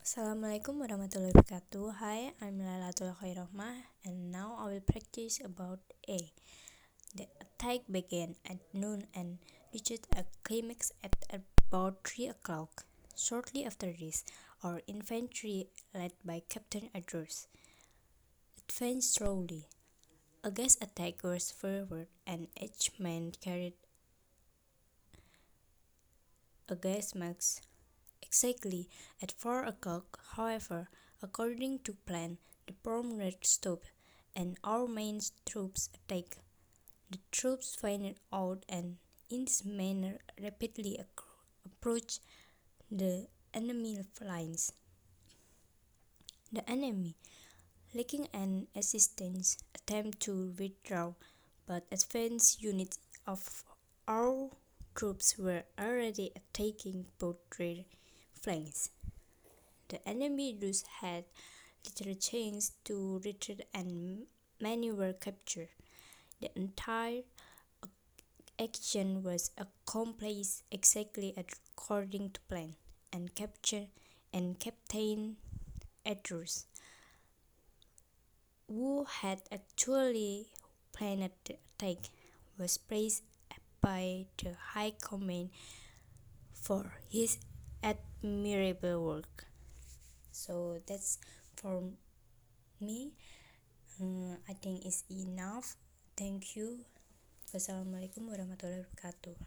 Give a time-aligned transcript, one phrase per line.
[0.00, 2.00] Assalamualaikum warahmatullahi wabarakatuh.
[2.00, 6.32] Hi, I'm Lailatul Khairahmah and now I will practice about A.
[7.12, 9.44] The attack began at noon and
[9.76, 12.88] reached a climax at about 3 o'clock.
[13.12, 14.24] Shortly after this,
[14.64, 17.52] our infantry, led by Captain Edwards,
[18.56, 19.68] advanced slowly.
[20.40, 23.76] A gas attack was forward and each man carried
[26.72, 27.68] a gas mask.
[28.30, 28.88] Exactly
[29.20, 30.88] at four o'clock, however,
[31.20, 32.38] according to plan,
[32.68, 33.90] the promenade stopped
[34.36, 36.38] and our main troops attacked.
[37.10, 38.98] The troops fired out and
[39.28, 40.96] in this manner rapidly
[41.66, 42.20] approached
[42.88, 44.74] the enemy lines.
[46.52, 47.16] The enemy,
[47.92, 51.14] lacking an assistance, attempted to withdraw,
[51.66, 53.64] but advanced units of
[54.06, 54.50] our
[54.94, 57.86] troops were already attacking both rear
[58.40, 58.90] flanks.
[59.88, 61.24] The enemy thus had
[61.84, 64.26] little chance to retreat and
[64.60, 65.68] many were captured.
[66.40, 67.22] The entire
[68.58, 72.74] action was accomplished exactly according to plan,
[73.12, 73.86] and capture
[74.32, 75.36] and Captain
[76.04, 76.66] Edwards,
[78.68, 80.46] who had actually
[80.92, 82.10] planned the attack,
[82.58, 83.22] was praised
[83.80, 85.50] by the High Command
[86.52, 87.38] for his
[87.82, 89.46] admirable work.
[90.32, 91.18] So that's
[91.56, 91.82] for
[92.80, 93.12] me.
[94.00, 95.76] Uh, I think it's enough.
[96.16, 96.86] Thank you.
[97.52, 99.36] Wassalamualaikum warahmatullahi wabarakatuh.